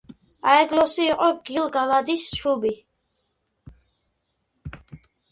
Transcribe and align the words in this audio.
აეგლოსი 0.51 1.03
იყო 1.07 1.25
გილ-გალადის 1.49 2.23
შუბი. 2.39 2.71